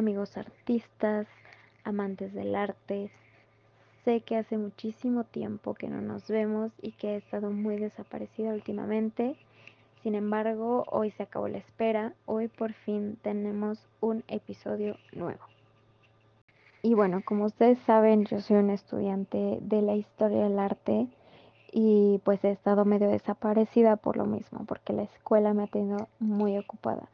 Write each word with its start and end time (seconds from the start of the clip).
amigos 0.00 0.38
artistas, 0.38 1.26
amantes 1.84 2.32
del 2.32 2.54
arte. 2.54 3.10
Sé 4.02 4.22
que 4.22 4.38
hace 4.38 4.56
muchísimo 4.56 5.24
tiempo 5.24 5.74
que 5.74 5.88
no 5.88 6.00
nos 6.00 6.26
vemos 6.26 6.72
y 6.80 6.92
que 6.92 7.10
he 7.10 7.16
estado 7.16 7.50
muy 7.50 7.76
desaparecida 7.76 8.54
últimamente. 8.54 9.36
Sin 10.02 10.14
embargo, 10.14 10.86
hoy 10.88 11.10
se 11.10 11.24
acabó 11.24 11.48
la 11.48 11.58
espera. 11.58 12.14
Hoy 12.24 12.48
por 12.48 12.72
fin 12.72 13.18
tenemos 13.20 13.86
un 14.00 14.24
episodio 14.28 14.96
nuevo. 15.12 15.44
Y 16.82 16.94
bueno, 16.94 17.20
como 17.22 17.44
ustedes 17.44 17.78
saben, 17.80 18.24
yo 18.24 18.40
soy 18.40 18.56
una 18.56 18.72
estudiante 18.72 19.58
de 19.60 19.82
la 19.82 19.96
historia 19.96 20.44
del 20.44 20.58
arte 20.58 21.08
y 21.72 22.22
pues 22.24 22.42
he 22.42 22.50
estado 22.50 22.86
medio 22.86 23.10
desaparecida 23.10 23.96
por 23.96 24.16
lo 24.16 24.24
mismo, 24.24 24.64
porque 24.64 24.94
la 24.94 25.02
escuela 25.02 25.52
me 25.52 25.64
ha 25.64 25.66
tenido 25.66 26.08
muy 26.18 26.56
ocupada. 26.56 27.10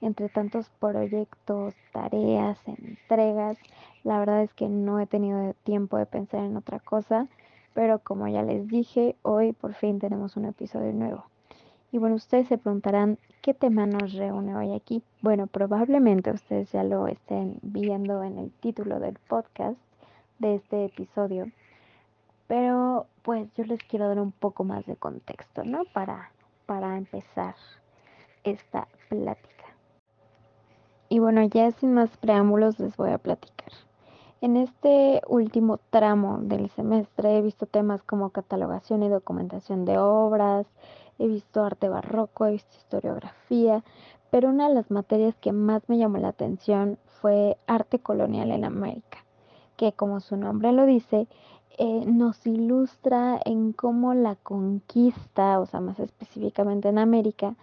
Entre 0.00 0.28
tantos 0.28 0.70
proyectos, 0.78 1.74
tareas, 1.92 2.58
entregas, 2.66 3.58
la 4.04 4.18
verdad 4.18 4.42
es 4.42 4.54
que 4.54 4.68
no 4.68 5.00
he 5.00 5.06
tenido 5.06 5.54
tiempo 5.64 5.96
de 5.96 6.06
pensar 6.06 6.44
en 6.44 6.56
otra 6.56 6.78
cosa, 6.78 7.26
pero 7.74 7.98
como 7.98 8.28
ya 8.28 8.42
les 8.42 8.68
dije, 8.68 9.16
hoy 9.22 9.52
por 9.52 9.74
fin 9.74 9.98
tenemos 9.98 10.36
un 10.36 10.44
episodio 10.44 10.92
nuevo. 10.92 11.24
Y 11.90 11.98
bueno, 11.98 12.16
ustedes 12.16 12.48
se 12.48 12.58
preguntarán, 12.58 13.18
¿qué 13.40 13.54
tema 13.54 13.86
nos 13.86 14.12
reúne 14.12 14.54
hoy 14.54 14.74
aquí? 14.74 15.02
Bueno, 15.22 15.46
probablemente 15.46 16.30
ustedes 16.30 16.70
ya 16.70 16.84
lo 16.84 17.06
estén 17.06 17.58
viendo 17.62 18.22
en 18.22 18.38
el 18.38 18.50
título 18.50 19.00
del 19.00 19.18
podcast 19.26 19.78
de 20.38 20.56
este 20.56 20.84
episodio, 20.84 21.50
pero 22.46 23.06
pues 23.22 23.48
yo 23.54 23.64
les 23.64 23.82
quiero 23.84 24.08
dar 24.08 24.20
un 24.20 24.32
poco 24.32 24.64
más 24.64 24.84
de 24.86 24.96
contexto, 24.96 25.64
¿no? 25.64 25.84
Para, 25.92 26.30
para 26.66 26.96
empezar 26.96 27.54
esta 28.44 28.86
plática. 29.08 29.57
Y 31.08 31.20
bueno, 31.20 31.42
ya 31.44 31.70
sin 31.72 31.94
más 31.94 32.16
preámbulos 32.18 32.78
les 32.78 32.96
voy 32.96 33.10
a 33.10 33.18
platicar. 33.18 33.72
En 34.40 34.56
este 34.56 35.22
último 35.26 35.80
tramo 35.90 36.38
del 36.42 36.68
semestre 36.70 37.38
he 37.38 37.42
visto 37.42 37.66
temas 37.66 38.02
como 38.02 38.30
catalogación 38.30 39.02
y 39.02 39.08
documentación 39.08 39.84
de 39.84 39.98
obras, 39.98 40.66
he 41.18 41.26
visto 41.26 41.64
arte 41.64 41.88
barroco, 41.88 42.46
he 42.46 42.52
visto 42.52 42.76
historiografía, 42.76 43.82
pero 44.30 44.50
una 44.50 44.68
de 44.68 44.74
las 44.74 44.90
materias 44.90 45.34
que 45.40 45.52
más 45.52 45.88
me 45.88 45.98
llamó 45.98 46.18
la 46.18 46.28
atención 46.28 46.98
fue 47.20 47.56
arte 47.66 47.98
colonial 47.98 48.52
en 48.52 48.64
América, 48.64 49.24
que 49.76 49.92
como 49.92 50.20
su 50.20 50.36
nombre 50.36 50.72
lo 50.72 50.86
dice, 50.86 51.26
eh, 51.78 52.04
nos 52.06 52.46
ilustra 52.46 53.40
en 53.44 53.72
cómo 53.72 54.14
la 54.14 54.36
conquista, 54.36 55.58
o 55.58 55.66
sea, 55.66 55.80
más 55.80 55.98
específicamente 55.98 56.88
en 56.88 56.98
América, 56.98 57.56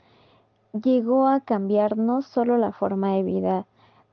llegó 0.82 1.28
a 1.28 1.40
cambiar 1.40 1.98
no 1.98 2.22
solo 2.22 2.58
la 2.58 2.72
forma 2.72 3.14
de 3.14 3.24
vida 3.24 3.66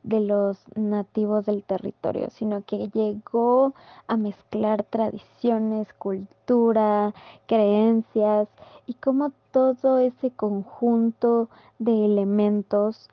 de 0.03 0.21
los 0.21 0.59
nativos 0.75 1.47
del 1.47 1.63
territorio, 1.63 2.29
sino 2.31 2.63
que 2.65 2.89
llegó 2.89 3.75
a 4.09 4.17
mezclar 4.17 4.83
tradiciones, 4.83 5.93
cultura, 5.95 7.15
creencias 7.47 8.49
y 8.87 8.95
cómo 8.95 9.33
todo 9.53 9.99
ese 9.99 10.31
conjunto 10.31 11.49
de 11.79 12.05
elementos 12.05 13.09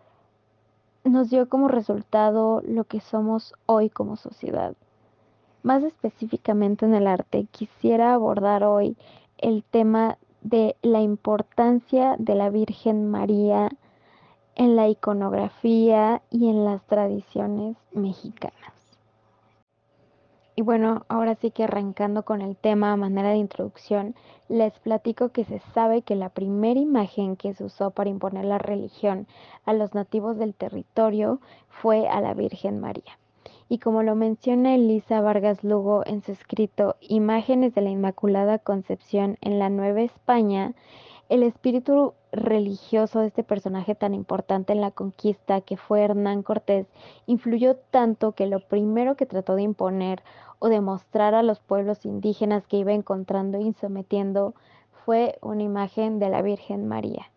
nos 1.03 1.29
dio 1.29 1.47
como 1.47 1.67
resultado 1.67 2.61
lo 2.65 2.83
que 2.85 2.99
somos 2.99 3.53
hoy 3.65 3.89
como 3.89 4.15
sociedad. 4.15 4.73
Más 5.61 5.83
específicamente 5.83 6.85
en 6.85 6.95
el 6.95 7.07
arte, 7.07 7.47
quisiera 7.51 8.13
abordar 8.13 8.63
hoy 8.63 8.97
el 9.37 9.63
tema 9.63 10.17
de 10.41 10.75
la 10.81 11.01
importancia 11.01 12.15
de 12.17 12.35
la 12.35 12.49
Virgen 12.49 13.09
María 13.09 13.69
en 14.55 14.75
la 14.75 14.89
iconografía 14.89 16.21
y 16.29 16.49
en 16.49 16.65
las 16.65 16.85
tradiciones 16.85 17.77
mexicanas. 17.93 18.73
Y 20.55 20.61
bueno, 20.61 21.05
ahora 21.07 21.35
sí 21.35 21.51
que 21.51 21.63
arrancando 21.63 22.23
con 22.23 22.41
el 22.41 22.57
tema 22.57 22.91
a 22.91 22.97
manera 22.97 23.29
de 23.29 23.37
introducción, 23.37 24.15
les 24.49 24.77
platico 24.79 25.29
que 25.29 25.45
se 25.45 25.59
sabe 25.73 26.01
que 26.01 26.15
la 26.15 26.27
primera 26.27 26.79
imagen 26.79 27.37
que 27.37 27.53
se 27.53 27.63
usó 27.63 27.91
para 27.91 28.09
imponer 28.09 28.43
la 28.43 28.57
religión 28.57 29.25
a 29.63 29.71
los 29.71 29.93
nativos 29.93 30.37
del 30.37 30.53
territorio 30.53 31.39
fue 31.69 32.09
a 32.09 32.19
la 32.19 32.33
Virgen 32.33 32.79
María 32.79 33.17
y 33.69 33.77
como 33.77 34.01
lo 34.01 34.15
menciona 34.15 34.73
Elisa 34.73 35.21
Vargas 35.21 35.63
Lugo 35.63 36.01
en 36.07 36.23
su 36.23 36.31
escrito 36.31 36.95
Imágenes 37.01 37.75
de 37.75 37.81
la 37.81 37.91
Inmaculada 37.91 38.57
Concepción 38.57 39.37
en 39.41 39.59
la 39.59 39.69
Nueva 39.69 40.01
España, 40.01 40.73
el 41.29 41.43
espíritu 41.43 42.15
religioso 42.31 43.19
de 43.19 43.27
este 43.27 43.43
personaje 43.43 43.93
tan 43.93 44.15
importante 44.15 44.73
en 44.73 44.81
la 44.81 44.89
conquista 44.89 45.61
que 45.61 45.77
fue 45.77 46.01
Hernán 46.01 46.41
Cortés 46.41 46.87
influyó 47.27 47.75
tanto 47.75 48.31
que 48.31 48.47
lo 48.47 48.59
primero 48.59 49.15
que 49.15 49.27
trató 49.27 49.55
de 49.55 49.61
imponer 49.61 50.23
o 50.57 50.67
demostrar 50.67 51.35
a 51.35 51.43
los 51.43 51.59
pueblos 51.59 52.05
indígenas 52.07 52.65
que 52.65 52.77
iba 52.77 52.93
encontrando 52.93 53.59
y 53.59 53.73
sometiendo 53.73 54.55
fue 55.05 55.37
una 55.41 55.61
imagen 55.61 56.17
de 56.17 56.29
la 56.29 56.41
Virgen 56.41 56.87
María. 56.87 57.31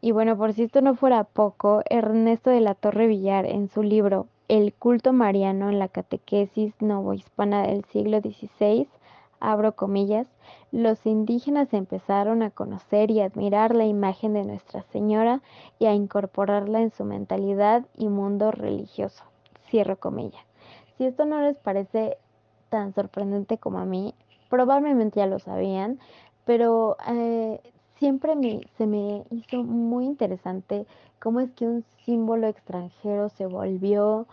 Y 0.00 0.10
bueno, 0.10 0.36
por 0.36 0.52
si 0.52 0.64
esto 0.64 0.82
no 0.82 0.96
fuera 0.96 1.22
poco, 1.22 1.82
Ernesto 1.88 2.50
de 2.50 2.60
la 2.60 2.74
Torre 2.74 3.06
Villar 3.06 3.46
en 3.46 3.68
su 3.68 3.84
libro 3.84 4.26
el 4.48 4.74
culto 4.74 5.12
mariano 5.12 5.70
en 5.70 5.78
la 5.78 5.88
catequesis 5.88 6.74
novohispana 6.80 7.62
del 7.62 7.84
siglo 7.86 8.20
XVI, 8.20 8.88
abro 9.40 9.74
comillas, 9.74 10.26
los 10.72 11.06
indígenas 11.06 11.72
empezaron 11.72 12.42
a 12.42 12.50
conocer 12.50 13.10
y 13.10 13.20
admirar 13.20 13.74
la 13.74 13.84
imagen 13.84 14.34
de 14.34 14.44
Nuestra 14.44 14.82
Señora 14.82 15.40
y 15.78 15.86
a 15.86 15.94
incorporarla 15.94 16.80
en 16.80 16.90
su 16.90 17.04
mentalidad 17.04 17.86
y 17.96 18.08
mundo 18.08 18.50
religioso. 18.50 19.24
Cierro 19.68 19.96
comillas. 19.98 20.44
Si 20.96 21.04
esto 21.04 21.24
no 21.24 21.40
les 21.40 21.56
parece 21.56 22.18
tan 22.68 22.92
sorprendente 22.94 23.58
como 23.58 23.78
a 23.78 23.84
mí, 23.84 24.14
probablemente 24.48 25.20
ya 25.20 25.26
lo 25.26 25.38
sabían, 25.38 25.98
pero 26.44 26.96
eh, 27.08 27.60
siempre 28.04 28.36
me, 28.36 28.60
se 28.76 28.86
me 28.86 29.24
hizo 29.30 29.64
muy 29.64 30.04
interesante 30.04 30.86
cómo 31.18 31.40
es 31.40 31.50
que 31.52 31.66
un 31.66 31.86
símbolo 32.04 32.48
extranjero 32.48 33.30
se 33.30 33.46
volvió 33.46 34.26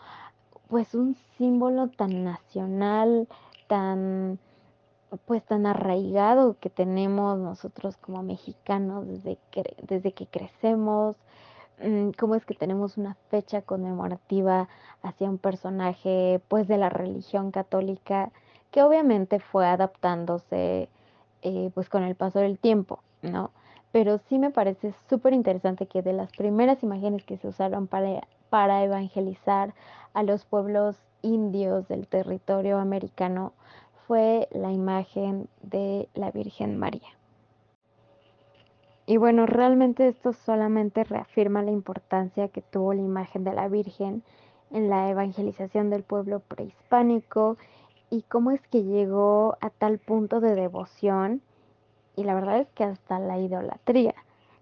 pues 0.68 0.94
un 0.94 1.16
símbolo 1.38 1.88
tan 1.88 2.26
nacional, 2.26 3.30
tan 3.68 4.40
pues 5.26 5.46
tan 5.46 5.66
arraigado 5.66 6.58
que 6.60 6.70
tenemos 6.70 7.40
nosotros 7.40 7.96
como 7.96 8.24
mexicanos 8.24 9.08
desde 9.08 9.38
que, 9.52 9.64
desde 9.84 10.12
que 10.12 10.28
crecemos, 10.28 11.16
mm, 11.82 12.10
cómo 12.20 12.36
es 12.36 12.46
que 12.46 12.56
tenemos 12.56 12.98
una 12.98 13.16
fecha 13.30 13.62
conmemorativa 13.62 14.68
hacia 15.02 15.30
un 15.30 15.38
personaje 15.38 16.42
pues 16.50 16.68
de 16.68 16.78
la 16.78 16.90
religión 16.90 17.52
católica 17.52 18.34
que 18.70 18.84
obviamente 18.84 19.40
fue 19.40 19.66
adaptándose 19.66 20.90
eh, 21.42 21.72
pues 21.74 21.88
con 21.88 22.04
el 22.04 22.16
paso 22.16 22.40
del 22.40 22.60
tiempo, 22.60 23.00
¿no? 23.22 23.52
Pero 23.92 24.20
sí 24.30 24.40
me 24.40 24.52
parece 24.52 24.94
súper 25.10 25.34
interesante 25.34 25.86
que 25.86 26.02
de 26.02 26.14
las 26.14 26.32
primeras 26.32 26.82
imágenes 26.84 27.26
que 27.26 27.38
se 27.38 27.48
usaron 27.48 27.88
para, 27.88 28.28
para 28.50 28.84
evangelizar 28.84 29.74
a 30.14 30.24
los 30.24 30.46
pueblos 30.46 30.98
indios 31.22 31.88
del 31.88 32.08
territorio 32.08 32.80
americano 32.80 33.54
fue 34.08 34.48
la 34.52 34.72
imagen 34.72 35.48
de 35.62 36.10
la 36.14 36.32
Virgen 36.32 36.78
María. 36.78 37.10
Y 39.06 39.18
bueno, 39.18 39.46
realmente 39.46 40.08
esto 40.08 40.32
solamente 40.32 41.04
reafirma 41.04 41.64
la 41.64 41.72
importancia 41.72 42.48
que 42.48 42.62
tuvo 42.62 42.94
la 42.94 43.02
imagen 43.02 43.44
de 43.44 43.54
la 43.54 43.68
Virgen 43.68 44.24
en 44.72 44.90
la 44.90 45.10
evangelización 45.10 45.90
del 45.90 46.04
pueblo 46.04 46.40
prehispánico 46.40 47.58
y 48.10 48.24
cómo 48.24 48.52
es 48.52 48.62
que 48.68 48.84
llegó 48.84 49.58
a 49.60 49.70
tal 49.70 49.98
punto 49.98 50.40
de 50.40 50.56
devoción 50.56 51.42
y 52.16 52.24
la 52.24 52.34
verdad 52.34 52.60
es 52.60 52.68
que 52.70 52.84
hasta 52.84 53.20
la 53.20 53.38
idolatría. 53.40 54.16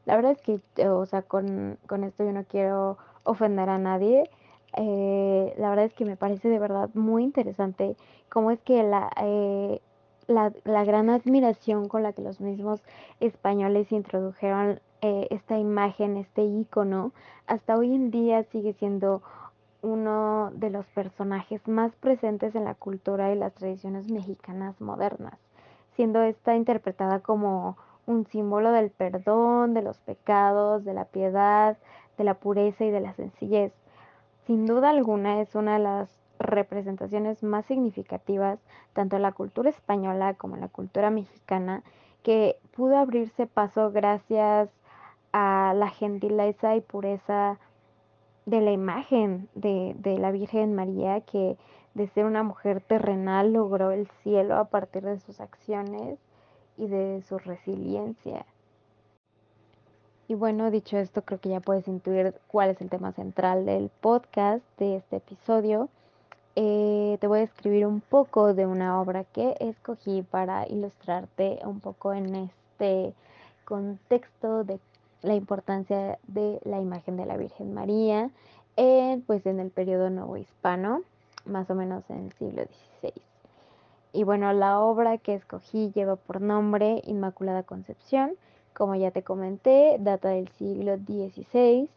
La 0.05 0.15
verdad 0.15 0.31
es 0.31 0.41
que, 0.41 0.87
o 0.87 1.05
sea, 1.05 1.21
con, 1.21 1.77
esto 2.03 2.23
yo 2.23 2.31
no 2.31 2.43
quiero 2.45 2.97
ofender 3.23 3.69
a 3.69 3.77
nadie. 3.77 4.29
Eh, 4.77 5.53
la 5.57 5.69
verdad 5.69 5.85
es 5.85 5.93
que 5.93 6.05
me 6.05 6.17
parece 6.17 6.49
de 6.49 6.59
verdad 6.59 6.89
muy 6.93 7.23
interesante 7.23 7.95
cómo 8.29 8.51
es 8.51 8.59
que 8.61 8.83
la, 8.83 9.09
eh, 9.21 9.81
la, 10.27 10.53
la, 10.63 10.83
gran 10.83 11.09
admiración 11.09 11.87
con 11.87 12.03
la 12.03 12.13
que 12.13 12.21
los 12.21 12.39
mismos 12.39 12.81
españoles 13.19 13.91
introdujeron 13.91 14.79
eh, 15.01 15.27
esta 15.31 15.57
imagen, 15.57 16.17
este 16.17 16.43
icono, 16.43 17.13
hasta 17.47 17.77
hoy 17.77 17.95
en 17.95 18.11
día 18.11 18.43
sigue 18.43 18.73
siendo 18.73 19.23
uno 19.81 20.51
de 20.53 20.69
los 20.69 20.85
personajes 20.87 21.67
más 21.67 21.95
presentes 21.95 22.53
en 22.53 22.65
la 22.65 22.75
cultura 22.75 23.31
y 23.31 23.35
las 23.35 23.53
tradiciones 23.53 24.11
mexicanas 24.11 24.79
modernas 24.81 25.39
siendo 25.99 26.23
esta 26.23 26.55
interpretada 26.55 27.19
como 27.19 27.75
un 28.05 28.25
símbolo 28.25 28.71
del 28.71 28.89
perdón, 28.89 29.73
de 29.73 29.81
los 29.81 29.99
pecados, 29.99 30.85
de 30.85 30.93
la 30.93 31.03
piedad, 31.03 31.77
de 32.17 32.23
la 32.23 32.35
pureza 32.35 32.85
y 32.85 32.89
de 32.89 33.01
la 33.01 33.11
sencillez. 33.15 33.73
Sin 34.47 34.65
duda 34.65 34.91
alguna 34.91 35.41
es 35.41 35.55
una 35.55 35.73
de 35.73 35.79
las 35.79 36.09
representaciones 36.39 37.43
más 37.43 37.65
significativas 37.65 38.59
tanto 38.93 39.17
en 39.17 39.23
la 39.23 39.33
cultura 39.33 39.69
española 39.69 40.35
como 40.35 40.55
en 40.55 40.61
la 40.61 40.69
cultura 40.69 41.09
mexicana 41.09 41.83
que 42.23 42.55
pudo 42.73 42.97
abrirse 42.97 43.45
paso 43.45 43.91
gracias 43.91 44.69
a 45.33 45.73
la 45.75 45.89
gentileza 45.89 46.77
y 46.77 46.79
pureza 46.79 47.59
de 48.45 48.61
la 48.61 48.71
imagen 48.71 49.49
de, 49.53 49.97
de 49.99 50.17
la 50.17 50.31
Virgen 50.31 50.75
María 50.75 51.19
que 51.19 51.57
de 51.93 52.07
ser 52.07 52.25
una 52.25 52.43
mujer 52.43 52.81
terrenal 52.81 53.53
logró 53.53 53.91
el 53.91 54.07
cielo 54.23 54.57
a 54.57 54.65
partir 54.65 55.03
de 55.03 55.19
sus 55.19 55.39
acciones 55.39 56.19
y 56.77 56.87
de 56.87 57.21
su 57.27 57.37
resiliencia. 57.37 58.45
Y 60.27 60.35
bueno, 60.35 60.69
dicho 60.69 60.97
esto, 60.97 61.23
creo 61.23 61.39
que 61.39 61.49
ya 61.49 61.59
puedes 61.59 61.87
intuir 61.87 62.35
cuál 62.47 62.69
es 62.69 62.81
el 62.81 62.89
tema 62.89 63.11
central 63.13 63.65
del 63.65 63.89
podcast 64.01 64.63
de 64.77 64.97
este 64.97 65.17
episodio. 65.17 65.89
Eh, 66.55 67.17
te 67.19 67.27
voy 67.27 67.39
a 67.39 67.43
escribir 67.43 67.87
un 67.87 67.99
poco 67.99 68.53
de 68.53 68.65
una 68.65 69.01
obra 69.01 69.23
que 69.23 69.55
escogí 69.59 70.21
para 70.21 70.67
ilustrarte 70.67 71.59
un 71.63 71.79
poco 71.79 72.13
en 72.13 72.35
este 72.35 73.13
contexto 73.65 74.63
de 74.63 74.79
la 75.21 75.35
importancia 75.35 76.19
de 76.27 76.59
la 76.63 76.79
imagen 76.79 77.17
de 77.17 77.25
la 77.25 77.35
Virgen 77.35 77.73
María 77.73 78.29
en, 78.75 79.21
pues, 79.21 79.45
en 79.45 79.59
el 79.59 79.71
periodo 79.71 80.09
nuevo 80.09 80.37
hispano, 80.37 81.01
más 81.49 81.69
o 81.69 81.75
menos 81.75 82.09
en 82.09 82.25
el 82.25 82.33
siglo 82.33 82.63
XVI. 82.63 83.13
Y 84.13 84.23
bueno, 84.23 84.51
la 84.53 84.79
obra 84.79 85.17
que 85.17 85.35
escogí 85.35 85.91
lleva 85.91 86.15
por 86.15 86.41
nombre 86.41 87.01
Inmaculada 87.05 87.63
Concepción. 87.63 88.33
Como 88.73 88.95
ya 88.95 89.11
te 89.11 89.23
comenté, 89.23 89.97
data 89.99 90.29
del 90.29 90.47
siglo 90.49 90.95
XVI, 90.97 91.89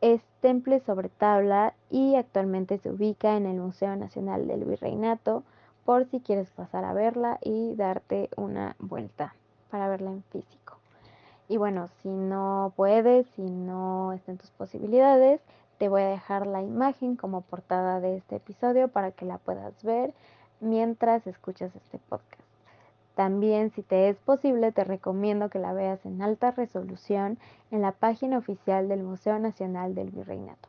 es 0.00 0.20
temple 0.40 0.80
sobre 0.80 1.08
tabla 1.08 1.74
y 1.90 2.16
actualmente 2.16 2.78
se 2.78 2.90
ubica 2.90 3.36
en 3.36 3.46
el 3.46 3.58
Museo 3.60 3.94
Nacional 3.94 4.48
del 4.48 4.64
Virreinato 4.64 5.44
por 5.84 6.06
si 6.06 6.20
quieres 6.20 6.50
pasar 6.50 6.84
a 6.84 6.92
verla 6.92 7.38
y 7.42 7.74
darte 7.74 8.28
una 8.36 8.76
vuelta 8.78 9.34
para 9.70 9.88
verla 9.88 10.10
en 10.10 10.22
físico. 10.24 10.78
Y 11.48 11.56
bueno, 11.56 11.88
si 12.02 12.08
no 12.08 12.72
puedes, 12.76 13.26
si 13.36 13.42
no 13.42 14.12
están 14.12 14.38
tus 14.38 14.50
posibilidades, 14.50 15.40
te 15.82 15.88
voy 15.88 16.02
a 16.02 16.10
dejar 16.10 16.46
la 16.46 16.62
imagen 16.62 17.16
como 17.16 17.40
portada 17.40 17.98
de 17.98 18.16
este 18.16 18.36
episodio 18.36 18.86
para 18.86 19.10
que 19.10 19.24
la 19.24 19.38
puedas 19.38 19.82
ver 19.82 20.14
mientras 20.60 21.26
escuchas 21.26 21.74
este 21.74 21.98
podcast. 21.98 22.44
También, 23.16 23.72
si 23.72 23.82
te 23.82 24.08
es 24.08 24.16
posible, 24.18 24.70
te 24.70 24.84
recomiendo 24.84 25.48
que 25.48 25.58
la 25.58 25.72
veas 25.72 26.06
en 26.06 26.22
alta 26.22 26.52
resolución 26.52 27.36
en 27.72 27.82
la 27.82 27.90
página 27.90 28.38
oficial 28.38 28.86
del 28.86 29.02
Museo 29.02 29.40
Nacional 29.40 29.96
del 29.96 30.12
Virreinato. 30.12 30.68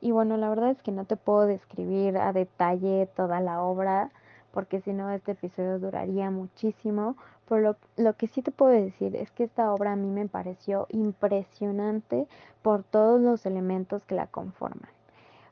Y 0.00 0.10
bueno, 0.10 0.38
la 0.38 0.48
verdad 0.48 0.70
es 0.70 0.80
que 0.80 0.92
no 0.92 1.04
te 1.04 1.16
puedo 1.16 1.44
describir 1.44 2.16
a 2.16 2.32
detalle 2.32 3.10
toda 3.14 3.40
la 3.40 3.62
obra, 3.62 4.10
porque 4.52 4.80
si 4.80 4.94
no 4.94 5.10
este 5.10 5.32
episodio 5.32 5.78
duraría 5.78 6.30
muchísimo. 6.30 7.14
Por 7.48 7.60
lo, 7.62 7.76
lo, 7.96 8.12
que 8.14 8.26
sí 8.26 8.42
te 8.42 8.50
puedo 8.50 8.72
decir 8.72 9.16
es 9.16 9.30
que 9.30 9.44
esta 9.44 9.72
obra 9.72 9.92
a 9.92 9.96
mí 9.96 10.10
me 10.10 10.28
pareció 10.28 10.86
impresionante 10.90 12.28
por 12.60 12.82
todos 12.82 13.20
los 13.20 13.46
elementos 13.46 14.04
que 14.04 14.14
la 14.14 14.26
conforman. 14.26 14.90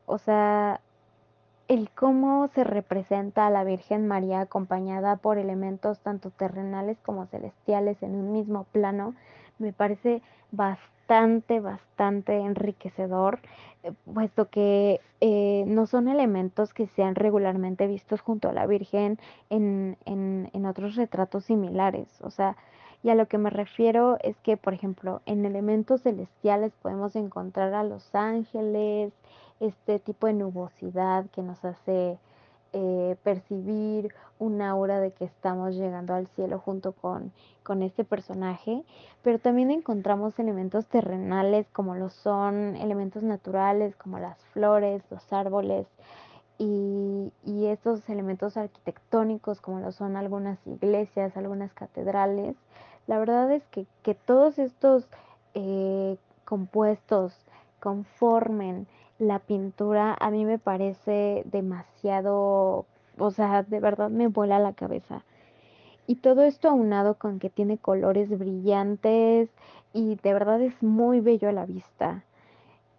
O 0.04 0.18
sea, 0.18 0.80
el 1.68 1.90
cómo 1.90 2.48
se 2.48 2.64
representa 2.64 3.46
a 3.46 3.50
la 3.50 3.64
Virgen 3.64 4.06
María 4.06 4.40
acompañada 4.40 5.16
por 5.16 5.38
elementos 5.38 6.00
tanto 6.00 6.30
terrenales 6.30 6.98
como 7.00 7.26
celestiales 7.26 8.02
en 8.02 8.14
un 8.14 8.32
mismo 8.32 8.64
plano, 8.64 9.14
me 9.58 9.72
parece 9.72 10.22
bastante, 10.52 11.60
bastante 11.60 12.38
enriquecedor, 12.38 13.40
eh, 13.82 13.92
puesto 14.12 14.48
que 14.48 15.00
eh, 15.20 15.64
no 15.66 15.86
son 15.86 16.08
elementos 16.08 16.72
que 16.72 16.86
sean 16.88 17.14
regularmente 17.14 17.86
vistos 17.86 18.20
junto 18.20 18.48
a 18.48 18.52
la 18.52 18.66
Virgen 18.66 19.18
en, 19.50 19.96
en, 20.04 20.50
en 20.52 20.66
otros 20.66 20.94
retratos 20.94 21.44
similares. 21.44 22.08
O 22.22 22.30
sea, 22.30 22.56
y 23.02 23.10
a 23.10 23.14
lo 23.14 23.26
que 23.26 23.38
me 23.38 23.50
refiero 23.50 24.18
es 24.22 24.36
que, 24.40 24.56
por 24.56 24.74
ejemplo, 24.74 25.20
en 25.26 25.44
elementos 25.44 26.02
celestiales 26.02 26.72
podemos 26.82 27.14
encontrar 27.14 27.72
a 27.74 27.84
los 27.84 28.14
ángeles, 28.14 29.12
este 29.60 29.98
tipo 29.98 30.26
de 30.26 30.34
nubosidad 30.34 31.26
que 31.30 31.42
nos 31.42 31.64
hace 31.64 32.18
eh, 32.72 33.16
percibir 33.22 34.14
una 34.38 34.70
aura 34.70 35.00
de 35.00 35.12
que 35.12 35.24
estamos 35.24 35.74
llegando 35.74 36.14
al 36.14 36.26
cielo 36.28 36.58
junto 36.58 36.92
con, 36.92 37.32
con 37.62 37.82
este 37.82 38.04
personaje, 38.04 38.84
pero 39.22 39.38
también 39.38 39.70
encontramos 39.70 40.38
elementos 40.38 40.86
terrenales 40.86 41.66
como 41.72 41.94
lo 41.94 42.10
son 42.10 42.76
elementos 42.76 43.22
naturales 43.22 43.96
como 43.96 44.18
las 44.18 44.38
flores, 44.52 45.02
los 45.10 45.32
árboles 45.32 45.86
y, 46.58 47.32
y 47.44 47.66
estos 47.66 48.06
elementos 48.10 48.56
arquitectónicos 48.56 49.60
como 49.60 49.80
lo 49.80 49.92
son 49.92 50.16
algunas 50.16 50.58
iglesias, 50.66 51.36
algunas 51.36 51.72
catedrales. 51.72 52.56
La 53.06 53.18
verdad 53.18 53.50
es 53.52 53.66
que, 53.68 53.86
que 54.02 54.14
todos 54.14 54.58
estos 54.58 55.08
eh, 55.54 56.18
compuestos 56.44 57.32
conformen 57.80 58.86
la 59.18 59.38
pintura 59.38 60.16
a 60.18 60.30
mí 60.30 60.44
me 60.44 60.58
parece 60.58 61.42
demasiado, 61.46 62.86
o 63.18 63.30
sea, 63.30 63.62
de 63.62 63.80
verdad 63.80 64.10
me 64.10 64.28
vuela 64.28 64.58
la 64.58 64.72
cabeza. 64.72 65.24
Y 66.06 66.16
todo 66.16 66.44
esto 66.44 66.68
aunado 66.68 67.14
con 67.14 67.38
que 67.38 67.50
tiene 67.50 67.78
colores 67.78 68.28
brillantes 68.38 69.50
y 69.92 70.16
de 70.16 70.32
verdad 70.32 70.60
es 70.60 70.82
muy 70.82 71.20
bello 71.20 71.48
a 71.48 71.52
la 71.52 71.66
vista. 71.66 72.24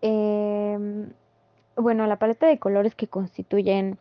Eh, 0.01 1.07
bueno, 1.75 2.07
la 2.07 2.17
paleta 2.17 2.47
de 2.47 2.59
colores 2.59 2.95
que 2.95 3.07
constituyen 3.07 3.97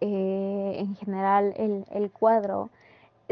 eh, 0.00 0.76
en 0.78 0.96
general 0.96 1.52
el, 1.56 1.84
el 1.90 2.10
cuadro 2.10 2.70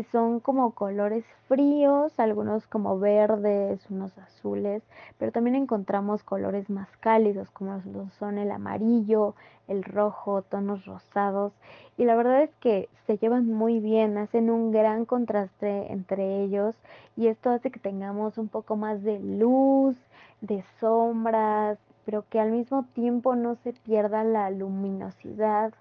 son 0.05 0.41
como 0.41 0.73
colores 0.73 1.25
fríos, 1.49 2.13
algunos 2.19 2.67
como 2.67 2.99
verdes, 2.99 3.81
unos 3.91 4.17
azules, 4.19 4.83
pero 5.19 5.33
también 5.33 5.57
encontramos 5.57 6.23
colores 6.23 6.71
más 6.71 6.89
cálidos 6.99 7.51
como 7.51 7.81
son 8.19 8.39
el 8.39 8.51
amarillo, 8.51 9.35
el 9.67 9.83
rojo, 9.85 10.43
tonos 10.43 10.85
rosados 10.87 11.53
y 11.97 12.05
la 12.05 12.17
verdad 12.17 12.43
es 12.43 12.55
que 12.57 12.89
se 13.07 13.19
llevan 13.19 13.47
muy 13.47 13.81
bien, 13.81 14.19
hacen 14.19 14.51
un 14.51 14.71
gran 14.71 15.05
contraste 15.05 15.93
entre 15.93 16.43
ellos 16.43 16.75
y 17.17 17.27
esto 17.27 17.51
hace 17.51 17.71
que 17.71 17.81
tengamos 17.81 18.39
un 18.39 18.49
poco 18.49 18.77
más 18.77 19.03
de 19.03 19.19
luz, 19.19 19.97
de 20.41 20.63
sombras, 20.81 21.79
pero 22.05 22.25
que 22.29 22.41
al 22.41 22.53
mismo 22.53 22.85
tiempo 22.95 23.35
no 23.37 23.57
se 23.57 23.73
pierda 23.73 24.25
la 24.25 24.51
luminosidad 24.51 25.75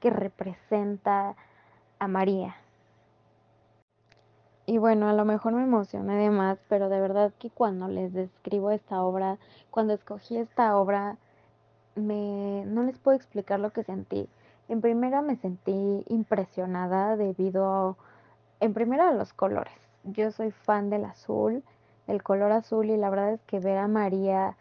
que 0.00 0.10
representa 0.10 1.34
a 1.98 2.08
María. 2.08 2.56
Y 4.66 4.78
bueno, 4.78 5.08
a 5.08 5.12
lo 5.12 5.26
mejor 5.26 5.52
me 5.52 5.62
emocioné 5.62 6.16
de 6.16 6.30
más, 6.30 6.58
pero 6.68 6.88
de 6.88 6.98
verdad 6.98 7.32
que 7.38 7.50
cuando 7.50 7.86
les 7.88 8.12
describo 8.14 8.70
esta 8.70 9.02
obra, 9.02 9.38
cuando 9.70 9.92
escogí 9.92 10.38
esta 10.38 10.76
obra, 10.78 11.18
me 11.96 12.64
no 12.66 12.82
les 12.82 12.98
puedo 12.98 13.16
explicar 13.16 13.60
lo 13.60 13.72
que 13.72 13.84
sentí. 13.84 14.28
En 14.68 14.80
primera 14.80 15.20
me 15.20 15.36
sentí 15.36 16.04
impresionada 16.08 17.16
debido, 17.16 17.98
en 18.60 18.72
primera 18.72 19.10
a 19.10 19.12
los 19.12 19.34
colores. 19.34 19.74
Yo 20.04 20.30
soy 20.32 20.50
fan 20.50 20.88
del 20.88 21.04
azul, 21.04 21.62
del 22.06 22.22
color 22.22 22.52
azul, 22.52 22.88
y 22.88 22.96
la 22.96 23.10
verdad 23.10 23.34
es 23.34 23.42
que 23.42 23.58
ver 23.60 23.76
a 23.76 23.88
María 23.88 24.56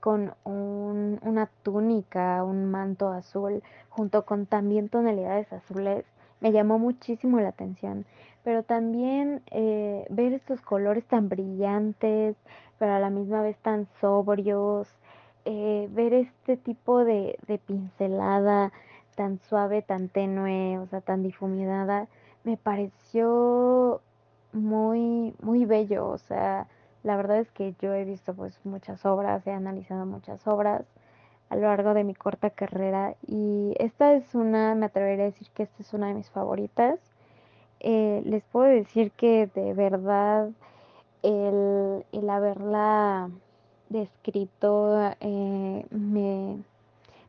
con 0.00 0.34
un, 0.44 1.18
una 1.22 1.46
túnica, 1.62 2.44
un 2.44 2.70
manto 2.70 3.08
azul, 3.08 3.62
junto 3.88 4.26
con 4.26 4.46
también 4.46 4.90
tonalidades 4.90 5.52
azules, 5.52 6.04
me 6.40 6.52
llamó 6.52 6.78
muchísimo 6.78 7.40
la 7.40 7.50
atención. 7.50 8.06
Pero 8.44 8.62
también 8.62 9.42
eh, 9.50 10.06
ver 10.10 10.32
estos 10.32 10.60
colores 10.62 11.04
tan 11.04 11.28
brillantes, 11.28 12.36
pero 12.78 12.92
a 12.92 13.00
la 13.00 13.10
misma 13.10 13.42
vez 13.42 13.56
tan 13.58 13.86
sobrios, 14.00 14.88
eh, 15.44 15.88
ver 15.90 16.14
este 16.14 16.56
tipo 16.56 17.04
de, 17.04 17.38
de 17.46 17.58
pincelada 17.58 18.72
tan 19.16 19.40
suave, 19.40 19.82
tan 19.82 20.08
tenue, 20.08 20.78
o 20.78 20.86
sea, 20.86 21.00
tan 21.00 21.24
difuminada, 21.24 22.06
me 22.44 22.56
pareció 22.56 24.00
muy, 24.52 25.34
muy 25.42 25.64
bello, 25.64 26.06
o 26.08 26.18
sea, 26.18 26.68
la 27.02 27.16
verdad 27.16 27.38
es 27.38 27.50
que 27.50 27.74
yo 27.80 27.92
he 27.94 28.04
visto 28.04 28.32
pues 28.34 28.60
muchas 28.64 29.04
obras, 29.04 29.46
he 29.46 29.50
analizado 29.50 30.06
muchas 30.06 30.46
obras 30.46 30.84
a 31.50 31.56
lo 31.56 31.62
largo 31.62 31.94
de 31.94 32.04
mi 32.04 32.14
corta 32.14 32.50
carrera 32.50 33.14
y 33.26 33.74
esta 33.78 34.14
es 34.14 34.34
una, 34.34 34.74
me 34.74 34.86
atrevería 34.86 35.24
a 35.24 35.30
decir 35.30 35.48
que 35.54 35.64
esta 35.64 35.82
es 35.82 35.92
una 35.94 36.08
de 36.08 36.14
mis 36.14 36.30
favoritas 36.30 36.98
eh, 37.80 38.22
les 38.24 38.42
puedo 38.44 38.66
decir 38.66 39.12
que 39.12 39.46
de 39.54 39.72
verdad 39.72 40.50
el, 41.22 42.04
el 42.12 42.30
haberla 42.30 43.30
descrito 43.88 45.12
eh, 45.20 45.86
me, 45.90 46.58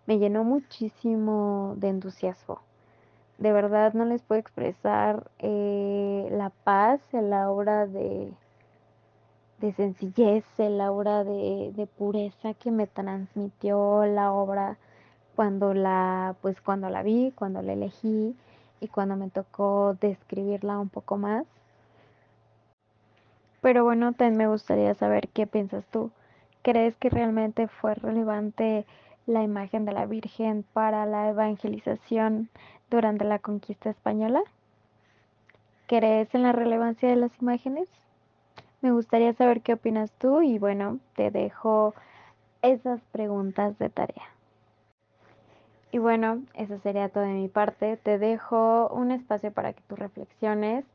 me 0.07 0.17
llenó 0.17 0.43
muchísimo 0.43 1.75
de 1.77 1.89
entusiasmo. 1.89 2.61
De 3.37 3.53
verdad 3.53 3.93
no 3.93 4.05
les 4.05 4.21
puedo 4.23 4.41
expresar 4.41 5.29
eh, 5.39 6.27
la 6.31 6.49
paz, 6.49 7.01
el 7.13 7.31
aura 7.31 7.85
de, 7.87 8.31
de 9.59 9.73
sencillez, 9.73 10.45
el 10.57 10.81
aura 10.81 11.23
de, 11.23 11.71
de 11.75 11.87
pureza 11.87 12.53
que 12.53 12.71
me 12.71 12.87
transmitió 12.87 14.05
la 14.05 14.31
obra 14.31 14.77
cuando 15.35 15.73
la, 15.73 16.35
pues 16.41 16.61
cuando 16.61 16.89
la 16.89 17.03
vi, 17.03 17.31
cuando 17.35 17.61
la 17.61 17.73
elegí 17.73 18.35
y 18.79 18.87
cuando 18.87 19.15
me 19.15 19.29
tocó 19.29 19.95
describirla 19.99 20.79
un 20.79 20.89
poco 20.89 21.17
más. 21.17 21.45
Pero 23.61 23.83
bueno, 23.83 24.13
también 24.13 24.37
me 24.37 24.47
gustaría 24.47 24.93
saber 24.95 25.27
qué 25.29 25.45
piensas 25.45 25.85
tú, 25.87 26.11
¿Crees 26.61 26.97
que 26.97 27.09
realmente 27.09 27.67
fue 27.67 27.95
relevante 27.95 28.85
la 29.25 29.43
imagen 29.43 29.85
de 29.85 29.93
la 29.93 30.05
Virgen 30.05 30.65
para 30.73 31.05
la 31.05 31.29
evangelización 31.29 32.49
durante 32.89 33.23
la 33.23 33.39
conquista 33.39 33.89
española? 33.89 34.41
¿Crees 35.87 36.35
en 36.35 36.43
la 36.43 36.51
relevancia 36.51 37.07
de 37.07 37.15
las 37.15 37.31
imágenes? 37.41 37.87
Me 38.81 38.91
gustaría 38.91 39.33
saber 39.33 39.61
qué 39.61 39.73
opinas 39.73 40.11
tú 40.13 40.41
y 40.41 40.57
bueno, 40.57 40.99
te 41.15 41.31
dejo 41.31 41.93
esas 42.61 43.01
preguntas 43.11 43.77
de 43.77 43.89
tarea. 43.89 44.23
Y 45.91 45.97
bueno, 45.97 46.43
eso 46.53 46.77
sería 46.79 47.09
todo 47.09 47.23
de 47.23 47.33
mi 47.33 47.47
parte. 47.47 47.97
Te 47.97 48.17
dejo 48.19 48.87
un 48.89 49.11
espacio 49.11 49.51
para 49.51 49.73
que 49.73 49.81
tú 49.87 49.95
reflexiones 49.95 50.85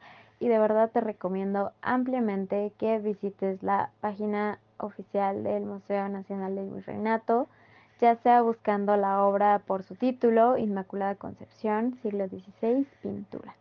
y 0.41 0.49
de 0.49 0.59
verdad 0.59 0.91
te 0.91 1.01
recomiendo 1.01 1.73
ampliamente 1.83 2.73
que 2.79 2.99
visites 2.99 3.63
la 3.63 3.91
página 4.01 4.61
oficial 4.79 5.43
del 5.43 5.65
Museo 5.65 6.09
Nacional 6.09 6.55
del 6.55 6.71
Virreinato, 6.71 7.49
ya 8.01 8.17
sea 8.17 8.43
buscando 8.43 8.97
la 8.97 9.23
obra 9.25 9.61
por 9.61 9.83
su 9.83 9.95
título, 9.95 10.59
Inmaculada 10.59 11.17
Concepción, 11.17 11.99
siglo 12.03 12.27
XVI, 12.29 12.87
pintura. 13.03 13.57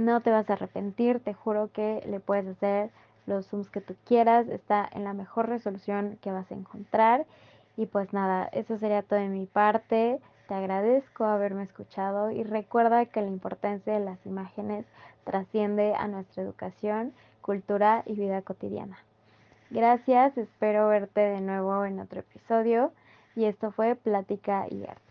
No 0.00 0.22
te 0.22 0.30
vas 0.30 0.48
a 0.48 0.54
arrepentir, 0.54 1.20
te 1.20 1.34
juro 1.34 1.70
que 1.74 2.02
le 2.08 2.20
puedes 2.20 2.46
hacer 2.46 2.88
los 3.26 3.46
zooms 3.48 3.68
que 3.68 3.82
tú 3.82 3.94
quieras, 4.06 4.48
está 4.48 4.88
en 4.92 5.04
la 5.04 5.12
mejor 5.12 5.46
resolución 5.46 6.18
que 6.22 6.32
vas 6.32 6.50
a 6.50 6.54
encontrar. 6.54 7.26
Y 7.76 7.84
pues 7.84 8.14
nada, 8.14 8.48
eso 8.52 8.78
sería 8.78 9.02
todo 9.02 9.18
de 9.18 9.28
mi 9.28 9.44
parte. 9.44 10.18
Te 10.48 10.54
agradezco 10.54 11.24
haberme 11.24 11.64
escuchado 11.64 12.30
y 12.30 12.44
recuerda 12.44 13.04
que 13.04 13.20
la 13.20 13.28
importancia 13.28 13.92
de 13.92 14.00
las 14.00 14.24
imágenes 14.24 14.86
trasciende 15.24 15.94
a 15.94 16.08
nuestra 16.08 16.44
educación, 16.44 17.12
cultura 17.42 18.02
y 18.06 18.14
vida 18.14 18.40
cotidiana. 18.40 18.96
Gracias, 19.68 20.38
espero 20.38 20.88
verte 20.88 21.20
de 21.20 21.42
nuevo 21.42 21.84
en 21.84 22.00
otro 22.00 22.20
episodio 22.20 22.90
y 23.36 23.44
esto 23.44 23.70
fue 23.70 23.96
Plática 23.96 24.64
y 24.70 24.82
Arte. 24.84 25.09